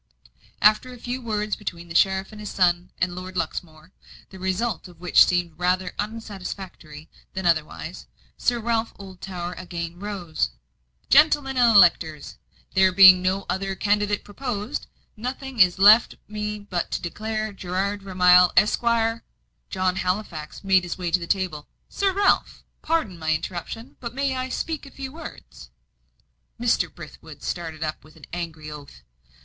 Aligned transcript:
After 0.63 0.91
a 0.91 0.97
few 0.97 1.21
words 1.21 1.55
between 1.55 1.87
the 1.87 1.93
sheriff, 1.93 2.31
his 2.31 2.49
son, 2.49 2.89
and 2.97 3.13
Lord 3.13 3.37
Luxmore, 3.37 3.91
the 4.31 4.39
result 4.39 4.87
of 4.87 4.99
which 4.99 5.23
seemed 5.23 5.59
rather 5.59 5.93
unsatisfactory 5.99 7.07
than 7.33 7.45
otherwise, 7.45 8.07
Sir 8.35 8.59
Ralph 8.59 8.93
Oldtower 8.97 9.53
again 9.59 9.99
rose. 9.99 10.49
"Gentlemen 11.11 11.55
and 11.55 11.75
electors, 11.75 12.39
there 12.73 12.91
being 12.91 13.21
no 13.21 13.45
other 13.47 13.75
candidate 13.75 14.23
proposed, 14.23 14.87
nothing 15.15 15.59
is 15.59 15.77
left 15.77 16.15
me 16.27 16.57
but 16.57 16.89
to 16.89 16.99
declare 16.99 17.53
Gerard 17.53 18.01
Vermilye, 18.01 18.49
Esquire" 18.57 19.23
John 19.69 19.97
Halifax 19.97 20.63
made 20.63 20.81
his 20.81 20.97
way 20.97 21.11
to 21.11 21.19
the 21.19 21.27
table. 21.27 21.67
"Sir 21.89 22.11
Ralph, 22.11 22.63
pardon 22.81 23.19
my 23.19 23.35
interruption, 23.35 23.97
but 23.99 24.15
may 24.15 24.35
I 24.35 24.49
speak 24.49 24.87
a 24.87 24.89
few 24.89 25.11
words?" 25.13 25.69
Mr. 26.59 26.91
Brithwood 26.91 27.43
started 27.43 27.83
up 27.83 28.03
with 28.03 28.15
an 28.15 28.25
angry 28.33 28.71
oath. 28.71 29.03